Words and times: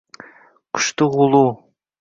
Quchdi 0.75 1.11
g’ulu 1.13 1.45